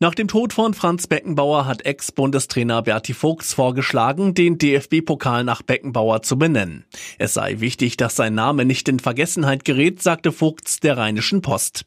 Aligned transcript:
Nach 0.00 0.14
dem 0.14 0.28
Tod 0.28 0.52
von 0.52 0.74
Franz 0.74 1.08
Beckenbauer 1.08 1.66
hat 1.66 1.84
Ex-Bundestrainer 1.84 2.82
Berti 2.82 3.14
Vogts 3.14 3.52
vorgeschlagen, 3.52 4.32
den 4.32 4.56
DFB-Pokal 4.56 5.42
nach 5.42 5.62
Beckenbauer 5.62 6.22
zu 6.22 6.38
benennen. 6.38 6.84
Es 7.18 7.34
sei 7.34 7.58
wichtig, 7.58 7.96
dass 7.96 8.14
sein 8.14 8.32
Name 8.32 8.64
nicht 8.64 8.88
in 8.88 9.00
Vergessenheit 9.00 9.64
gerät, 9.64 10.00
sagte 10.00 10.30
Vogts 10.30 10.78
der 10.78 10.98
Rheinischen 10.98 11.42
Post. 11.42 11.84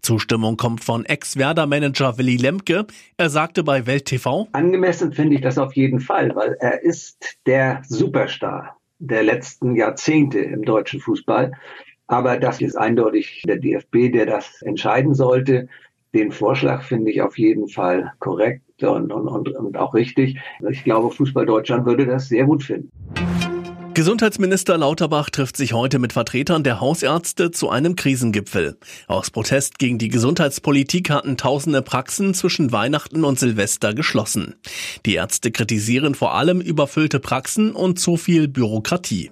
Zustimmung 0.00 0.56
kommt 0.56 0.82
von 0.82 1.06
Ex-Werder-Manager 1.06 2.18
Willy 2.18 2.34
Lemke. 2.34 2.84
Er 3.16 3.30
sagte 3.30 3.62
bei 3.62 3.86
Welt 3.86 4.06
TV, 4.06 4.48
Angemessen 4.50 5.12
finde 5.12 5.36
ich 5.36 5.40
das 5.40 5.56
auf 5.56 5.76
jeden 5.76 6.00
Fall, 6.00 6.34
weil 6.34 6.56
er 6.58 6.82
ist 6.82 7.38
der 7.46 7.82
Superstar 7.86 8.76
der 8.98 9.22
letzten 9.22 9.76
Jahrzehnte 9.76 10.40
im 10.40 10.64
deutschen 10.64 10.98
Fußball. 10.98 11.52
Aber 12.08 12.38
das 12.38 12.60
ist 12.60 12.74
eindeutig 12.74 13.44
der 13.46 13.58
DFB, 13.58 14.12
der 14.12 14.26
das 14.26 14.62
entscheiden 14.62 15.14
sollte 15.14 15.68
den 16.14 16.30
Vorschlag 16.30 16.82
finde 16.82 17.10
ich 17.10 17.22
auf 17.22 17.38
jeden 17.38 17.68
Fall 17.68 18.12
korrekt 18.18 18.82
und, 18.82 19.12
und, 19.12 19.28
und, 19.28 19.48
und 19.48 19.76
auch 19.76 19.94
richtig. 19.94 20.38
Ich 20.70 20.84
glaube, 20.84 21.10
Fußball 21.10 21.46
Deutschland 21.46 21.86
würde 21.86 22.06
das 22.06 22.28
sehr 22.28 22.44
gut 22.44 22.62
finden. 22.62 22.90
Gesundheitsminister 23.94 24.78
Lauterbach 24.78 25.28
trifft 25.28 25.58
sich 25.58 25.74
heute 25.74 25.98
mit 25.98 26.14
Vertretern 26.14 26.64
der 26.64 26.80
Hausärzte 26.80 27.50
zu 27.50 27.68
einem 27.68 27.94
Krisengipfel. 27.94 28.78
Aus 29.06 29.30
Protest 29.30 29.78
gegen 29.78 29.98
die 29.98 30.08
Gesundheitspolitik 30.08 31.10
hatten 31.10 31.36
tausende 31.36 31.82
Praxen 31.82 32.32
zwischen 32.32 32.72
Weihnachten 32.72 33.22
und 33.22 33.38
Silvester 33.38 33.92
geschlossen. 33.92 34.54
Die 35.04 35.14
Ärzte 35.14 35.50
kritisieren 35.50 36.14
vor 36.14 36.34
allem 36.34 36.62
überfüllte 36.62 37.20
Praxen 37.20 37.72
und 37.72 37.98
zu 37.98 38.16
viel 38.16 38.48
Bürokratie. 38.48 39.30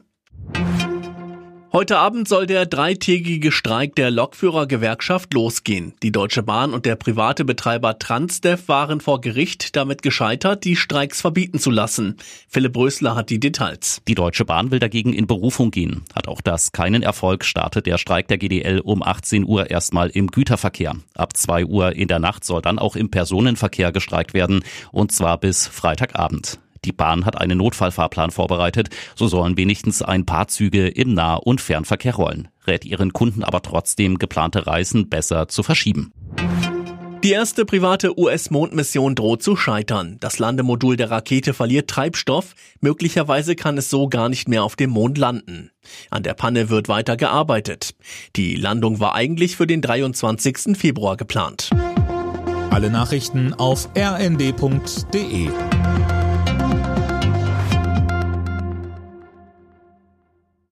Heute 1.73 1.99
Abend 1.99 2.26
soll 2.26 2.49
der 2.49 2.66
dreitägige 2.66 3.52
Streik 3.52 3.95
der 3.95 4.10
Lokführergewerkschaft 4.10 5.32
losgehen. 5.32 5.93
Die 6.02 6.10
Deutsche 6.10 6.43
Bahn 6.43 6.74
und 6.74 6.85
der 6.85 6.96
private 6.96 7.45
Betreiber 7.45 7.96
Transdev 7.96 8.66
waren 8.66 9.01
vor 9.01 9.21
Gericht 9.21 9.77
damit 9.77 10.02
gescheitert, 10.02 10.65
die 10.65 10.74
Streiks 10.74 11.21
verbieten 11.21 11.60
zu 11.60 11.71
lassen. 11.71 12.16
Philipp 12.49 12.77
Rösler 12.77 13.15
hat 13.15 13.30
die 13.30 13.38
Details. 13.38 14.02
Die 14.09 14.16
Deutsche 14.16 14.45
Bahn 14.45 14.73
will 14.73 14.80
dagegen 14.80 15.12
in 15.12 15.29
Berufung 15.29 15.71
gehen. 15.71 16.02
Hat 16.12 16.27
auch 16.27 16.40
das 16.40 16.73
keinen 16.73 17.04
Erfolg, 17.04 17.45
startet 17.45 17.87
der 17.87 17.99
Streik 17.99 18.27
der 18.27 18.38
GDL 18.38 18.80
um 18.80 19.05
18 19.05 19.46
Uhr 19.46 19.71
erstmal 19.71 20.10
im 20.10 20.27
Güterverkehr. 20.27 20.96
Ab 21.15 21.37
2 21.37 21.66
Uhr 21.66 21.95
in 21.95 22.09
der 22.09 22.18
Nacht 22.18 22.45
soll 22.45 22.62
dann 22.62 22.80
auch 22.80 22.96
im 22.96 23.12
Personenverkehr 23.12 23.93
gestreikt 23.93 24.34
werden, 24.34 24.65
und 24.90 25.12
zwar 25.12 25.38
bis 25.38 25.68
Freitagabend. 25.68 26.59
Die 26.84 26.92
Bahn 26.92 27.24
hat 27.24 27.40
einen 27.40 27.59
Notfallfahrplan 27.59 28.30
vorbereitet. 28.30 28.88
So 29.14 29.28
sollen 29.28 29.56
wenigstens 29.56 30.02
ein 30.02 30.24
paar 30.26 30.48
Züge 30.48 30.88
im 30.88 31.14
Nah- 31.14 31.37
und 31.37 31.60
Fernverkehr 31.60 32.14
rollen. 32.14 32.48
Rät 32.66 32.84
ihren 32.84 33.12
Kunden 33.12 33.45
aber 33.45 33.62
trotzdem, 33.62 34.18
geplante 34.18 34.66
Reisen 34.66 35.09
besser 35.09 35.48
zu 35.48 35.62
verschieben. 35.62 36.12
Die 37.22 37.32
erste 37.32 37.66
private 37.66 38.18
US-Mondmission 38.18 39.14
droht 39.14 39.42
zu 39.42 39.54
scheitern. 39.54 40.16
Das 40.20 40.38
Landemodul 40.38 40.96
der 40.96 41.10
Rakete 41.10 41.52
verliert 41.52 41.90
Treibstoff. 41.90 42.54
Möglicherweise 42.80 43.56
kann 43.56 43.76
es 43.76 43.90
so 43.90 44.09
gar 44.09 44.30
nicht 44.30 44.48
mehr 44.48 44.65
auf 44.65 44.74
dem 44.74 44.88
Mond 44.88 45.18
landen. 45.18 45.70
An 46.09 46.22
der 46.22 46.32
Panne 46.32 46.70
wird 46.70 46.88
weiter 46.88 47.18
gearbeitet. 47.18 47.94
Die 48.37 48.56
Landung 48.56 49.00
war 49.00 49.15
eigentlich 49.15 49.56
für 49.56 49.66
den 49.66 49.82
23. 49.82 50.78
Februar 50.78 51.18
geplant. 51.18 51.68
Alle 52.70 52.88
Nachrichten 52.88 53.52
auf 53.52 53.90
rnd.de 53.94 55.50